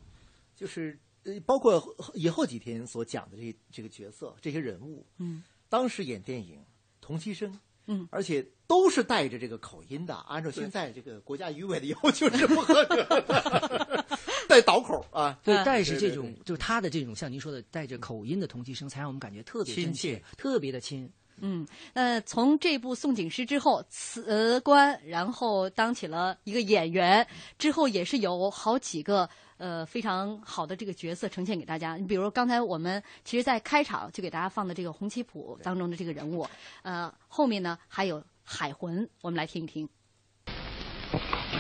[0.56, 6.60] 就是呃，包括以后几天所讲的这这个角色、这些人物，嗯，当时演电影
[7.00, 14.06] 同期声，嗯，而且都是带着这个口音的，按照现在这个国家语委的要求是不合格的，
[14.50, 21.12] 带倒口啊，对，啊带着对对这种就是他的这种像您说的带着口音的同期声，才让我们感觉特别亲切，特别的亲。
[21.44, 27.28] 嗯，呃，从这部《宋景诗》之后辞官，然后当起了一个演员，
[27.58, 29.28] 之后也是有好几个
[29.58, 31.96] 呃非常好的这个角色呈现给大家。
[31.98, 36.48] 你比如刚才我们其实，在开场就给大家放的这个《红旗谱》当中的这个人物，
[36.84, 39.90] 呃，后面呢还有海魂，我们来听一听。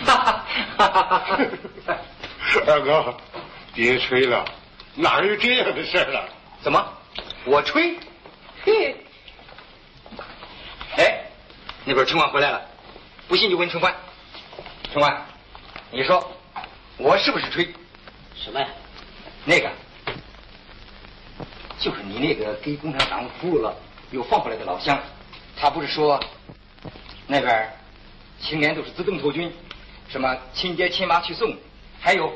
[0.05, 0.45] 哈哈
[0.77, 1.37] 哈
[2.67, 3.17] 二哥，
[3.73, 4.45] 别吹了，
[4.95, 6.29] 哪有这样的事儿啊？
[6.61, 6.85] 怎么？
[7.45, 7.97] 我吹？
[8.63, 8.95] 嘿！
[11.81, 12.61] 哎，那边城管回来了，
[13.27, 13.93] 不信就问城管。
[14.93, 15.25] 城管，
[15.89, 16.31] 你说
[16.97, 17.67] 我是不是吹？
[18.35, 18.67] 什么呀？
[19.45, 19.71] 那个，
[21.79, 23.75] 就是你那个给共产党服务了
[24.11, 24.99] 又放回来的老乡，
[25.57, 26.19] 他不是说
[27.25, 27.73] 那边
[28.39, 29.51] 青年都是自动投军，
[30.07, 31.55] 什么亲爹亲妈去送，
[31.99, 32.31] 还有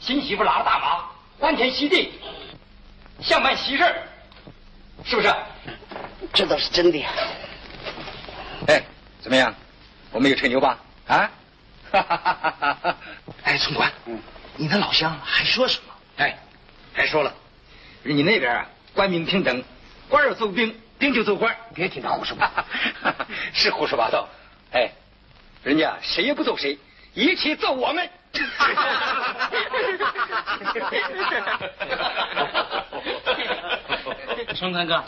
[0.00, 1.04] 新媳妇拉着大麻
[1.38, 2.12] 欢天喜地，
[3.20, 4.02] 像办喜事儿，
[5.04, 5.32] 是不是？
[6.32, 7.10] 这倒是真的呀。
[9.20, 9.54] 哎，怎么样？
[10.12, 10.78] 我没有吹牛吧？
[11.06, 11.30] 啊？
[11.92, 12.96] 哈哈哈哈哈！
[13.44, 14.18] 哎，总管，嗯，
[14.56, 15.92] 你的老乡还说什么？
[16.16, 16.38] 哎，
[16.94, 17.34] 还说了，
[18.02, 19.62] 人家那边啊，官民平等，
[20.08, 22.64] 官要揍兵，兵就揍官，别听他胡说八道，
[23.52, 24.28] 是胡说八道。
[24.72, 24.90] 哎，
[25.62, 26.78] 人家谁也不揍谁，
[27.12, 28.08] 一起揍我们。
[34.54, 35.04] 春官哥，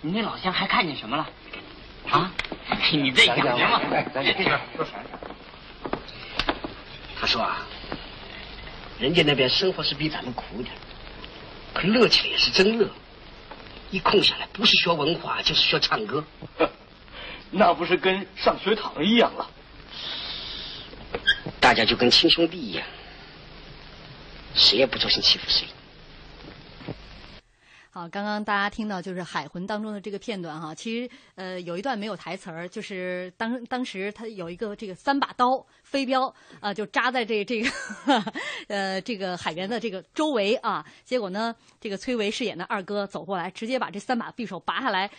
[0.00, 1.26] 你那老乡还看见什么了？
[2.10, 2.30] 啊？
[2.90, 3.80] 你这讲讲嘛。
[3.92, 4.92] 哎，咱这边说啥？
[7.20, 7.66] 他说啊，
[8.98, 10.74] 人家那边生活是比咱们苦点，
[11.72, 12.88] 可乐起来也是真乐。
[13.90, 16.24] 一空下来，不是学文化就是学唱歌，
[17.52, 19.48] 那不是跟上学堂一样了？
[21.60, 22.84] 大家就跟亲兄弟一样，
[24.54, 25.66] 谁也不做心欺负谁。
[27.94, 37.70] 好，刚刚大家听到就是《海魂》当中的这个片段哈，其实呃有一段没有台词儿，就是当当时他有一个这个三把刀飞镖啊、就扎在这这个
[38.68, 45.10] 呃这个海员的这个周围啊，结果呢，这个崔维饰演的二哥走过来，直接把这三把匕首拔下来，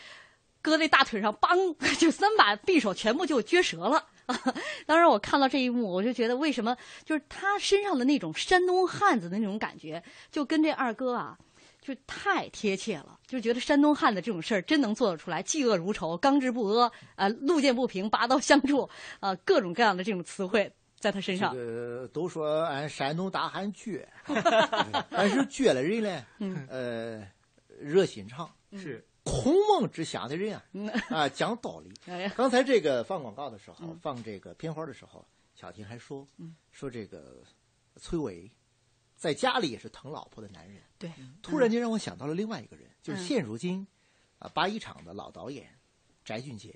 [0.60, 4.04] 搁在大腿上，梆， 就三把匕首全部就撅折了。
[4.26, 4.36] 啊，
[4.88, 11.38] 当时我看到这一幕，我就觉得为什么就是他身上的那种山东汉子的那种感觉，就跟这二哥啊。
[11.84, 21.54] 就太贴切了，就觉得山东汉子这种事儿真能做得出来，嫉恶如仇，刚直不阿，呃，路见不平，拔刀相助，呃，各种各样的这种词汇在他身上。
[21.54, 24.08] 这个都说俺山东大汉倔，
[25.12, 27.28] 但是倔了人呢，呃，
[27.82, 30.62] 热心肠是孔孟之乡的人啊，
[31.10, 31.92] 啊，讲道理。
[32.08, 36.26] 哎呀，刚才这个放广告的时候，放这个片花的时候，小婷还说，
[36.72, 37.44] 说这个
[37.98, 38.50] 崔伟
[39.24, 40.84] 在家里也是疼老婆的男人。
[41.00, 41.10] 对，
[41.42, 43.88] 突然间让我想到了另外一个人，就是现如今
[44.38, 45.80] 啊八一厂的老导演
[46.26, 46.76] 翟俊杰，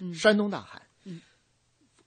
[0.00, 0.12] 嗯。
[0.12, 1.22] 山东大汉，嗯，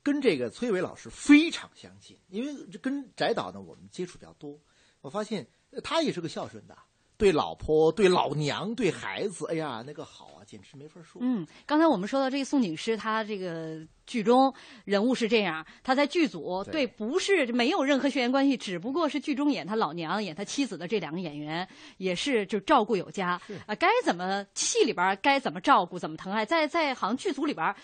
[0.04, 4.60] 跟这个崔伟老师非常相近，因为这跟翟导呢我们接触比较多，
[5.00, 6.78] 我发现呃他也是个孝顺的，
[7.17, 11.19] 对老婆、对老娘、对孩子，哎呀那个好啊，简直没法说。
[11.21, 14.53] 嗯，刚才我们说到这个宋景师，他这个剧中
[14.86, 27.75] 人物是这样，他在剧组对对不是没有任何血缘关系，只不过是剧中演他老娘、演他妻子的这两个演员也是就照顾有加啊，该怎么戏里边该怎么照顾怎么疼爱，在在好像剧组里边。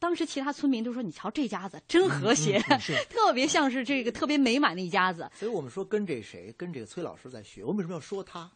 [0.00, 2.60] 当时其他村民都说：“你瞧这家子真和谐，
[3.10, 5.28] 特别像是这个特别美满的一家子。
[5.34, 8.48] 所以我们说跟这谁，跟这个崔老师在学，我们为什么要说他？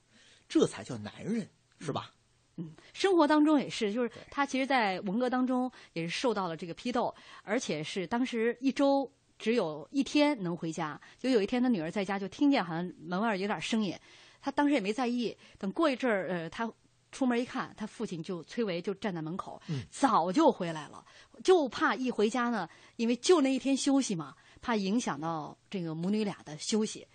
[0.52, 2.12] 这才叫男人，是吧？
[2.56, 11.00] 嗯生活当中也是，就是他其实，在文革当中也是受到了这个批斗，而且是当时一周只有一天能回家。
[11.18, 13.98] 就有一天，他女儿在家就听见好像门外有点声音，
[14.42, 15.34] 他当时也没在意。
[15.58, 16.70] 等过一阵儿，呃，他
[17.10, 19.58] 出门一看，他父亲就崔维就站在门口，
[19.90, 21.02] 早就回来了，
[21.42, 27.08] 就怕一回家呢，因为就那一天休息嘛，怕影响到这个母女俩的休息，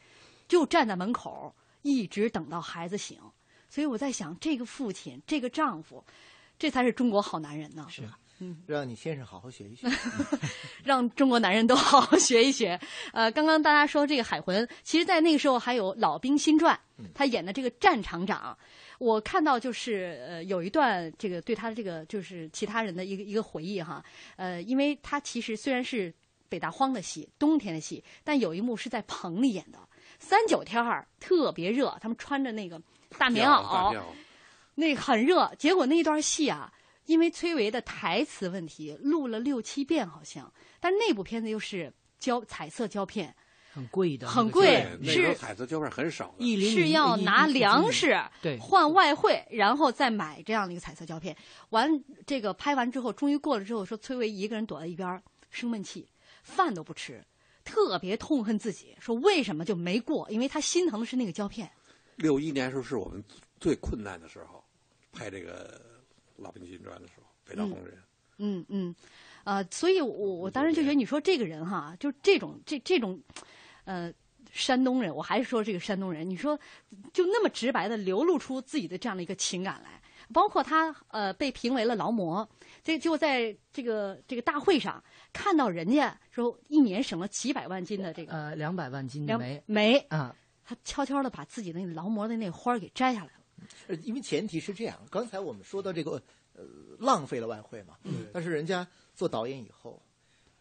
[0.47, 1.54] 就站在门口
[1.88, 3.17] 一直等到孩子醒。
[3.69, 6.04] 所以我在想，这个父亲，这个丈夫，
[6.60, 7.88] 这才是中国好男人呢。
[7.89, 8.04] 是
[8.39, 8.62] 嗯？
[8.67, 9.88] 让你先生好好学一学。
[10.84, 12.80] 让中国男人都好好学一学。
[13.12, 16.80] 呃，刚刚大家说这个海魂，其实，在那个时候还有《老兵新传》，
[17.13, 18.58] 他演的这个战场长。
[19.00, 24.04] 我看到就是呃有一段这个对他的这个就是其他人的一个一个回忆哈，
[24.38, 26.13] 呃，因为他其实虽然是
[26.50, 29.80] 北大荒的戏，冬天的戏，但有一幕是在棚里演的，
[30.19, 32.82] 三九天儿特别热，他们穿着那个
[33.17, 34.01] 大棉大袄，
[34.75, 36.71] 那个很热，结果那一段戏啊，
[37.06, 43.34] 因为崔维的台词问题，录了六七遍好像，但是那部片子又是胶彩色胶片，
[43.71, 46.69] 很贵的，很贵是彩色胶片很少的。
[46.71, 51.36] 是要拿粮食对换外汇，然后再买这样的一个彩色胶片。
[51.69, 56.08] 完这个拍完之后，终于过了之后，说崔维一个人躲在一边生闷气，
[56.43, 57.23] 饭都不吃。
[57.67, 60.25] 特别痛恨自己，说为什么就没过？
[60.32, 61.69] 因为他心疼的是那个胶片。
[62.15, 63.21] 六一年时候是我们
[63.60, 64.63] 最困难的时候，
[65.12, 65.82] 拍这个
[66.41, 68.01] 《老兵金传》的时候，北大红人。
[68.38, 68.95] 嗯嗯，
[69.43, 73.21] 呃，所以我我当时就觉得，你说这个人哈，就这种这这种，
[73.84, 74.13] 呃，
[74.51, 76.58] 山东人，我还是说这个山东人，你说
[77.12, 80.01] 就那么直白的流露出自己的这样的一个情感来，
[80.34, 82.47] 包括他呃被评为了劳模，
[82.84, 85.03] 这就在这个这个大会上
[85.38, 89.62] 看到人家说一年省了几百万斤的这个呃两百万斤的煤。
[89.67, 89.97] 煤。
[90.10, 93.32] 啊，他悄悄的把自己那个劳模的那花儿给摘下来了。
[93.88, 96.21] 呃，因为前提是这样，刚才我们说到这个
[96.54, 96.63] 呃
[97.00, 100.02] 浪费了外汇嘛，嗯但是人家做导演以后，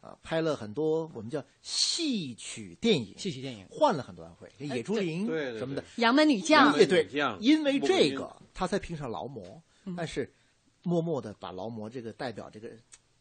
[0.01, 3.67] 啊、拍了很多我们叫戏曲电影，戏曲电影。
[3.71, 5.27] 换了很多外汇，野猪林
[5.59, 6.73] 什么的，杨门女将。
[6.73, 7.09] 对对，
[7.41, 9.63] 因为这个他才评上劳模，
[9.97, 10.31] 但是
[10.83, 12.71] 默默的把劳模这个代表这个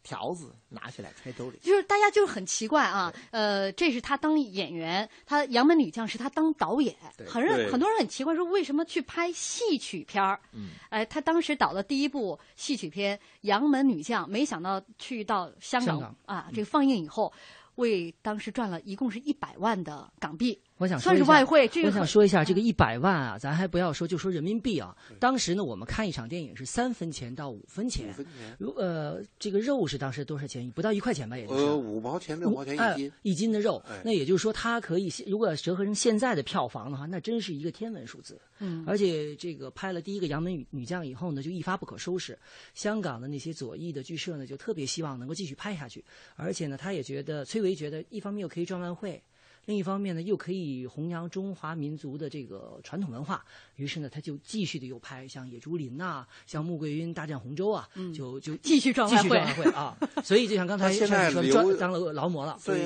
[0.06, 1.58] 条子拿起来揣兜里。
[1.64, 10.40] 就是大家就是很奇怪啊，呃，这是他当演员，他《杨门女将》是他当导演，对很人很多人很奇怪，说为什么去拍戏曲片儿？
[10.54, 17.34] 嗯，哎，他当时导的第一部戏曲片《杨门女将》，没想到去到香港香港啊，这个放映以后，
[17.76, 21.68] 为当时赚了一共是一百万的港币，我想说算是一下外汇。
[21.70, 24.96] 这个我想说一下这个一百万啊，咱还不要说，就说人民币啊。
[25.20, 30.70] 当时呢，我们看一场电影是三分钱到五分钱，分钱，如呃，这个肉是当时多少钱？
[30.72, 31.64] 不到一块钱吧，也就是。
[31.64, 33.12] 呃，五毛钱六毛钱哎一斤。
[33.22, 38.40] 一斤的肉哎，那也就是说，它可以如果折合成现在的票房的话，那真是一个天文数字。
[38.60, 42.38] 嗯，而且这个拍了第一个《杨门女女将》以后呢，就一发不可收拾。
[42.74, 46.04] 香港的那些左翼的剧社呢，就特别希望能够继续拍下去。
[46.36, 49.22] 而且呢，他也觉得崔维觉得，一方面又可以赚外汇，
[49.66, 53.44] 另一方面呢，又可以弘扬中华民族的这个传统文化。
[53.76, 59.98] 于是呢，他就继续的又拍像《野猪林》呐，像穆桂英大战洪州啊，就就嗯 继续赚继续外汇赚外汇啊。
[60.24, 62.58] 所以就像刚才他现在说留赚当了劳模了。
[62.60, 62.82] 所以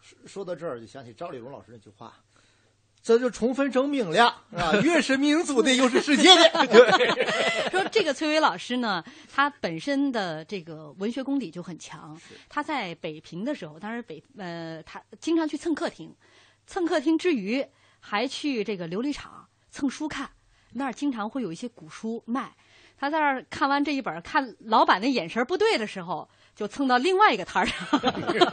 [0.00, 2.14] 说说到这儿，就想起赵丽蓉老师那句话。
[3.04, 4.24] 这就充分证明了
[4.56, 6.66] 啊，越是民族的，又是世界的。
[6.66, 12.18] 对，说这个崔伟老师呢，他本身的这个文学功底就很强。
[12.48, 16.14] 他在北平的时候，当然北呃，他经常去蹭客厅，
[16.66, 17.62] 蹭客厅之余
[18.00, 20.30] 还去这个琉璃厂蹭书看，
[20.72, 22.54] 那儿经常会有一些古书卖。
[22.96, 28.00] 他在那儿看完这一本，看老板那眼神不对的时候，就蹭到另外一个摊儿上，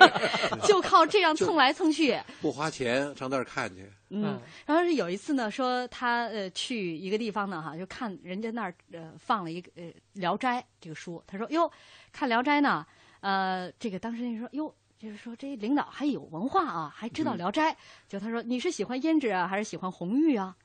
[0.68, 2.20] 就靠这样蹭来蹭去。
[2.42, 9.84] 不花钱上那儿看去，嗯，然后是有一次呢，说他呃去一个地方呢哈，就看人家那儿呃放了一个呃
[10.14, 11.72] 《聊斋》这个书，他说哟，
[12.12, 12.86] 看《聊斋》呢，
[13.20, 14.74] 呃，这个当时人说哟。
[15.02, 17.72] 就是说，这领导还有文化啊，还知道《聊斋》
[18.08, 20.56] 就他说，你是喜欢胭脂啊，还是喜欢红玉啊？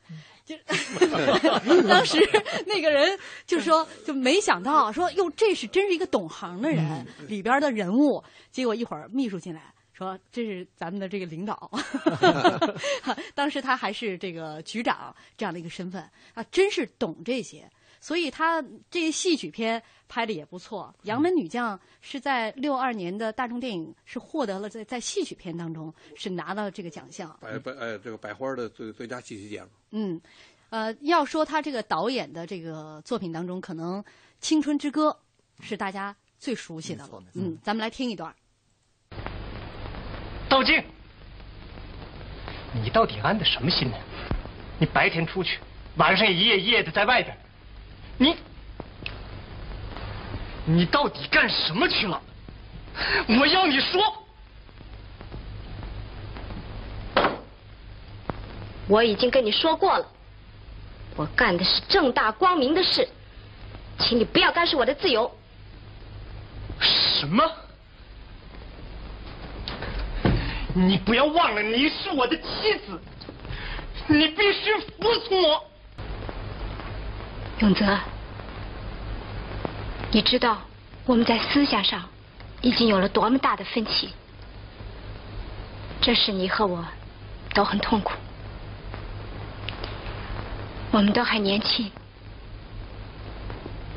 [0.45, 0.55] 就
[1.89, 2.19] 当时
[2.67, 8.23] 那个人就说，就没想到说，哟，这是真是一个懂行的人，里边的人物。
[8.53, 11.71] 结果一会儿秘书进来说，这是咱们的这个领导。
[13.35, 16.03] 当时他还是这个局长这样的一个身份
[16.35, 17.67] 啊，真是懂这些。
[18.07, 27.37] 所以他这些戏曲片拍的也不错，《杨门女将》是在六二年的大众电影是获得了在在戏曲片当中是拿到这个奖项。
[27.41, 29.69] 百百呃这个百花的最最佳戏曲奖。
[29.91, 30.21] 嗯，
[30.71, 34.01] 呃，要说他这个导演的这个作品当中，可能
[34.41, 35.19] 《青春之歌》
[35.65, 38.33] 是大家最熟悉的嗯，咱们来听一段。
[40.49, 40.81] 道静，
[42.73, 43.97] 你到底安的什么心呢？
[44.79, 45.59] 你白天出去，
[45.97, 47.37] 晚上一夜一夜的在外边，
[48.19, 48.37] 你
[50.65, 52.21] 你到底干什么去了？
[53.29, 54.03] 我要你说。
[58.89, 60.07] 我已经跟你说过了，
[61.17, 63.09] 我干的是正大光明的事，
[63.99, 65.31] 请你不要干涉我的自由。
[66.81, 67.45] 什么？
[70.73, 73.01] 你不要忘了，你是我的妻子，
[74.07, 75.65] 你必须服从我。
[77.61, 77.99] 永泽，
[80.11, 80.59] 你知道
[81.07, 82.05] 我们在思想上
[82.61, 84.11] 已经有了多么大的分歧，
[86.03, 86.85] 这使你和我
[87.55, 88.13] 都很痛苦。
[90.91, 91.91] 我们都还年轻，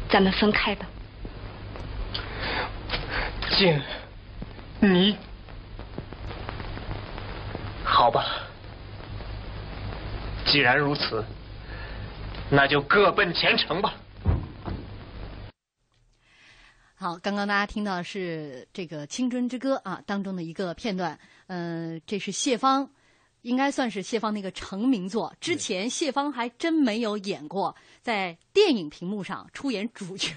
[0.10, 0.86] 咱们分开吧。
[3.58, 3.82] 静，
[4.80, 5.18] 你
[7.84, 8.26] 好吧？
[10.46, 11.26] 既然如此，
[12.52, 13.96] 那就各奔前程吧。
[16.96, 22.90] 好，刚刚大家听到是这个《青春之歌》啊当中的一个片段，呃，这是谢芳，
[23.44, 25.34] 应该算是谢芳那个成名作。
[25.40, 30.34] 之前谢芳还真没有演过在电影屏幕上出演主角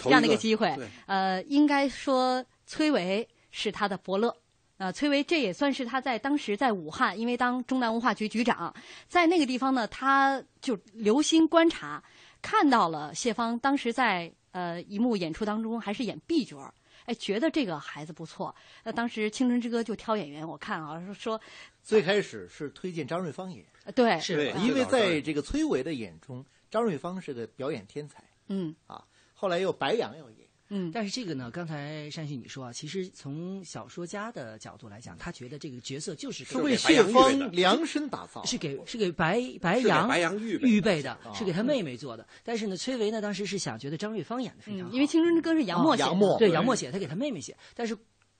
[0.00, 0.74] 这样的一个机会。
[1.06, 4.34] 呃，应该说崔维是他的伯乐。
[4.82, 8.74] 呃，崔维这也算是他在当时在武汉，因为当中南文化局局长，
[9.06, 12.02] 在那个地方呢，他就留心观察，
[12.42, 16.74] 看到了谢芳当时在呃一幕演出当中还是演 B 角儿。
[17.04, 18.52] 哎，觉得这个孩子不错。
[18.82, 21.40] 那当时《青春之歌》就挑演员，我看啊说，
[21.84, 23.64] 最开始是推荐张瑞芳演，
[23.94, 28.24] 对，是因为在这个崔维的眼中，张瑞芳是个表演天才。
[28.48, 30.41] 嗯啊，后来又白杨要演。
[30.74, 42.26] 嗯，但是这个呢，刚才山旭你说啊，其实从小说家的角度来讲，他觉得这个角色就是是为谢芳量身打造，是给是给白白杨白杨预备的，是给他妹妹做的。
[42.42, 47.94] 但是呢，崔维呢当时是想觉得张瑞芳演的非常好，因为《青春之歌》是杨默写的，对杨默写，他给他妹妹写，但是。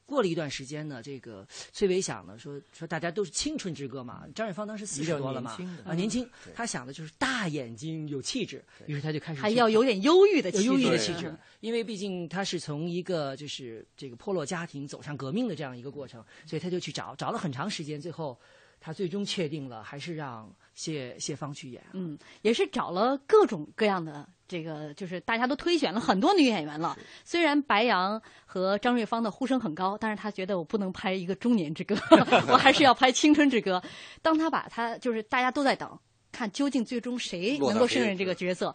[0.05, 18.39] 过了一段时间呢，这个崔伟想呢说说大家都是青春之歌嘛，张瑞芳当时四十多了嘛，啊年轻，他想的就是大眼睛有气质，于是他就开始还要有点忧郁的忧郁的气质，因为毕竟他是从一个就是这个破落家庭走上革命的这样一个过程，所以他就去找找了很长时间，最后
[18.81, 24.29] 他最终确定了还是让谢谢芳去演，嗯，也是找了各种各样的。
[24.53, 26.95] 这个就是大家都推选了很多女演员了，
[27.25, 31.97] 虽然白杨和张瑞芳的呼声很高，但是他觉得我不能拍一个中年之歌，
[32.53, 33.83] 我还是要拍青春之歌。
[34.21, 35.99] 当他把他就是大家都在等，
[36.31, 38.75] 看究竟最终谁能够胜任这个角色。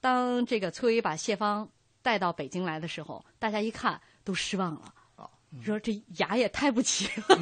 [0.00, 1.68] 当这个崔维把谢芳
[2.02, 4.94] 带到北京来的时候，大家一看都失望了，
[5.60, 7.36] 说这牙也太不齐了。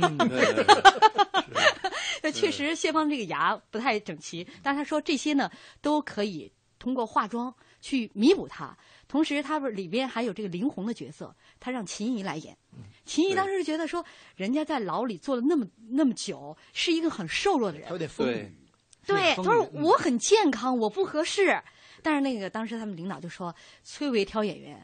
[2.32, 5.50] 确实谢芳这个牙不太整齐，但是他说这些呢
[5.82, 7.54] 都可以通过化妆。
[7.84, 8.74] 去弥补他，
[9.06, 12.56] 同时他不是里边还有这个林红的角色，他让秦怡来演。
[13.04, 14.02] 秦怡当时觉得说，
[14.36, 18.50] 人家在牢里坐了那么那么久，是一个很瘦弱的人，有点风雨。
[19.04, 21.62] 对，他说我很健康，我不合适。
[22.02, 24.82] 但是那个当时他们领导就说，崔维挑演员，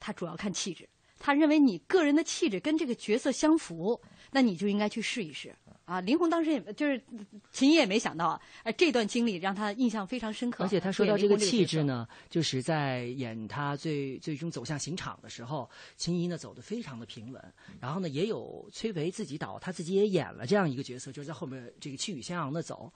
[0.00, 0.88] 他主要看气质，
[1.20, 4.00] 他认为你个人的气质跟这个角色相符，
[4.32, 5.54] 那你就应该去试一试。
[5.90, 7.02] 啊，林红当时也就是
[7.50, 10.62] 秦怡也没想到，哎，这段经历让他印象非常深刻。
[10.62, 17.42] 而且他说到这个气质呢，就是在演他最最终走向刑场的时候，秦怡呢走的非常的平稳。
[17.80, 22.92] 然后呢，也有崔维自己导，他自己也演了这样一个角色，就是在后面这个气宇轩昂的走。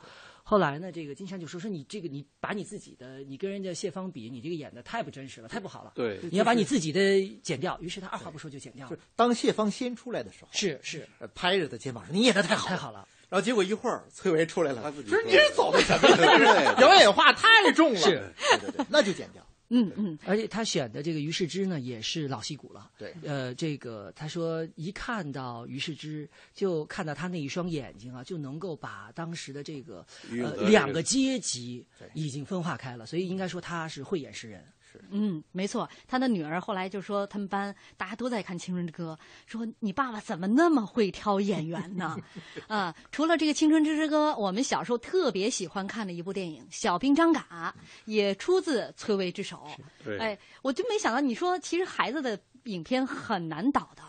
[0.46, 5.92] 后来呢，这个金山就说说你这个你把你自己的你跟人家谢芳比，你这个演的太不真实了，太不好了。
[5.94, 7.00] 对，你要把你自己的
[7.42, 7.78] 剪掉。
[7.80, 8.96] 于是他二话不说就剪掉了。
[9.16, 16.74] 当谢芳先出来的时候，是是拍着他肩膀说：“你演的太好，太好了。”然后结果一会儿崔维出来了，说：“你这走的什么？
[16.76, 19.42] 表演化太重了。”是，对对对，那就剪掉。
[19.70, 22.90] 嗯嗯，而且他选的这个于世之呢，也是老戏骨了。
[22.98, 34.64] 对，呃，这个他说一看到于世之，就看到他那一双眼睛啊，就能够把当时的这个呃两个阶级已经分化开了，所以应该说他是慧眼识人。
[35.10, 39.18] 嗯，没错，他的女儿后来就说，他们班大家都在看《青春之歌》，
[39.50, 42.16] 说你爸爸怎么那么会挑演员呢？
[42.68, 47.74] 啊， 除了这个《青春之歌》，我们小时候特别喜欢看的一部电影《小兵张嘎》，
[48.04, 49.66] 也出自崔巍之手。
[50.18, 54.02] 哎，我就没想到，你说其实孩子的影片很难导的。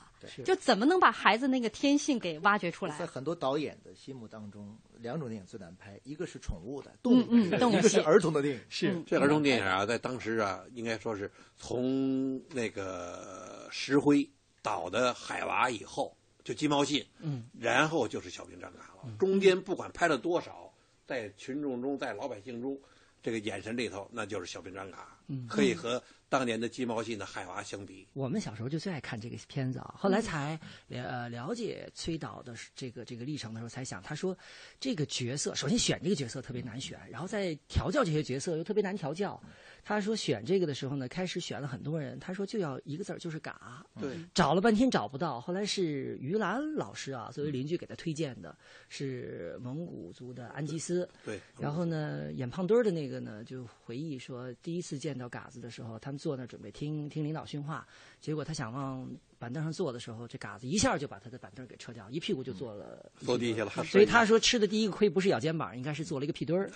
[0.44, 2.98] 就怎么能把孩子那个天性给挖掘出来？
[2.98, 8.62] 在很多导演的心目当中，两种电影最难拍，一个是宠物的动物片，一个是儿童的电影。
[8.70, 9.04] 是。
[9.06, 14.28] 这儿童电影啊，在当时啊，应该说是从那个石灰
[14.62, 19.12] 导的《海娃》以后，就鸡毛信，嗯，然后就是小兵张嘎了。
[19.20, 20.74] 中间不管拍了多少，
[21.06, 22.80] 在群众中，在老百姓中，
[23.22, 25.15] 这个眼神里头，那就是小兵张嘎，
[25.48, 26.02] 可以和。
[26.28, 29.94] 当年的鸡毛信的海娃相比，我们小时候就最爱看这个片子啊。
[29.96, 34.36] 后来才了呃了解崔导的这个这个历程的时候，才想他说
[34.80, 39.42] 这个角色首先选这个角色特别难选，然后再调教这些角色又特别难调教。
[39.86, 43.86] 他说选这个的时候呢，开始选了很多人，他说就要一个字儿就是嘎。
[44.02, 48.58] 对，找了半天找不到，后来是于兰老师啊作为邻居给他推荐的，
[48.90, 51.08] 是蒙古族的安吉斯。
[51.24, 56.16] 对，然后呢演胖墩儿的那个呢就回忆说，第一次见到嘎子的时候，他们。
[56.26, 57.86] 坐那准备听听领导训话，
[58.20, 59.08] 结果他想往
[59.46, 63.70] 板凳上坐的时候，这嘎子一下就把他的板凳给撤掉，一屁股就坐了坐地下了。
[63.84, 66.72] 所以他说吃的第一个亏不是咬肩膀，应该是做了一个屁墩儿。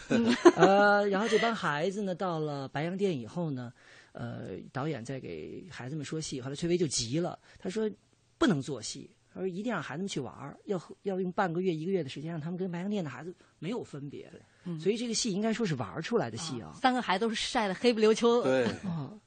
[0.55, 3.73] 呃，然后这帮孩子呢，到了白洋淀以后呢，
[4.11, 7.89] 呃，导演在给孩子们说戏，后来崔巍就急了，他说
[8.37, 9.09] 不能做戏。
[9.31, 14.27] 他说：“一定让孩子们去玩儿，要要用半个月、一个月的时间，让他们跟白洋淀的孩子没有分别。
[14.79, 16.73] 所以这个戏应该说是玩出来的戏啊。
[16.81, 18.41] 三个孩子都是晒得黑不溜秋。
[18.41, 18.67] 对，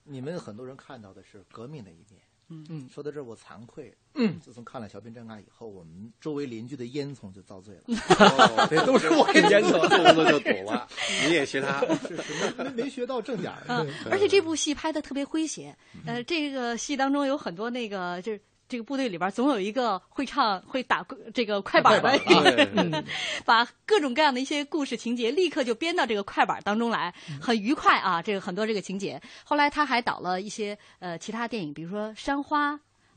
[0.03, 2.21] 你们很多人看到的是革命的一面。
[2.49, 3.95] 嗯嗯，说到这儿我惭愧。
[4.15, 8.67] 嗯，自从看了《小兵张嘎》以后，我们周围邻居的烟囱就遭罪了。
[8.69, 10.87] 这都是我给烟囱，动不动就堵了。
[11.27, 13.87] 你也学他，是是没没学到正点儿。
[14.11, 15.75] 而且这部戏拍的特别诙谐。
[16.07, 18.41] 呃，这个戏当中有很多那个就是。
[18.73, 23.05] 这个部队里边总有一个会唱会打这个快板的
[23.45, 28.23] 把各种各样的一些故事情节立刻就编到这个快板当中来，很愉快啊！
[28.23, 29.21] 这个很多这个情节。
[29.45, 32.73] 后来他还导了一些呃其他电影，比如说《山花》。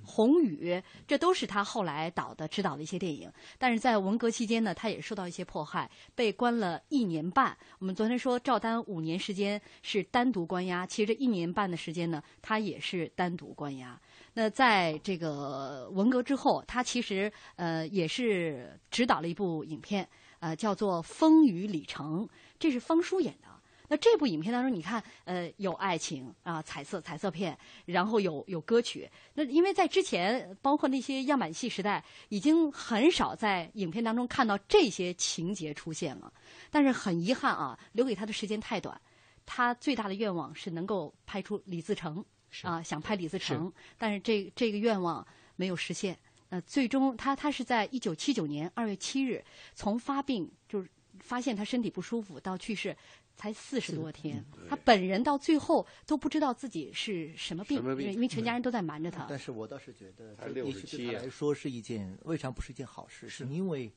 [0.08, 3.28] 红雨，这都是他后来导的、执导的一些电影。
[3.58, 7.58] 但是在文革期间呢，他也受到一些迫害，被关了一年半。
[7.80, 13.99] 我们昨天说赵丹五年时间是单独关押，其实这一年半的时间呢，他也是单独关押。
[14.38, 20.08] 那在这个文革之后，他其实呃也是执导了一部影片，
[20.40, 22.28] 呃叫做《风雨里程》，
[22.60, 23.48] 这是方舒演的。
[23.88, 27.56] 那这部影片当中，你看，呃，有爱情啊，彩色彩色片，
[27.86, 29.08] 然后有有歌曲。
[29.36, 36.34] 那因为在之前，包括那些样板戏时代，已经很少在影片当中看到这些情节出现了。
[36.70, 39.00] 但是很遗憾啊，留给他的时间太短。
[39.46, 42.26] 他最大的愿望是能够拍出李自成，
[42.64, 45.26] 啊，想拍李自成，但是这这个愿望
[45.56, 46.18] 没有实现。
[46.49, 49.43] 呃，最终他他是在一九七九年二月七日，
[49.74, 50.88] 从发病就是
[51.20, 52.95] 发现他身体不舒服到去世。
[53.38, 59.26] 才四十多天，他本人到最后都不知道自己是什么病，因为全家人都在瞒着他。
[59.28, 63.91] 但是我倒是觉得，也许对他来说是一件未尝不是一件好事，是因为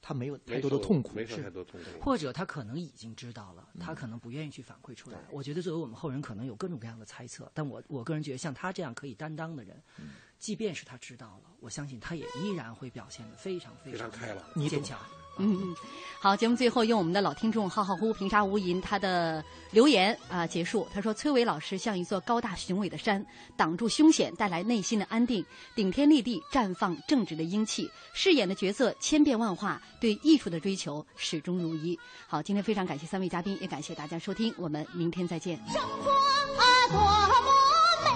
[0.00, 5.18] 他没有太多的痛苦，没太多痛苦，或者他可能已经知道了，他可能不愿意去反馈出来。
[5.30, 9.82] 我觉得作为我们后人，可能有各种各样的猜测，但我我个人觉得，像他这样可以担当的人，
[10.38, 14.98] 即便是他知道了，我相信他也依然会表现的非常非常开朗、坚强。
[15.38, 15.76] 嗯嗯，
[16.20, 20.86] 好，节目最后用我们的老听众浩浩乎平沙无垠他的留言啊结束。
[20.92, 23.24] 他说：“崔伟老师像一座高大雄伟的山，
[23.56, 27.88] 挡住凶险，带来内心的安定，顶天立地，绽放正直的英气。
[28.12, 35.56] 饰演的角色千变万化，对艺术的追求始终如一。”好，今天非常感谢三位嘉宾，也感谢大家收听，我们明天再见。
[35.68, 36.12] 生活
[36.88, 37.57] 多么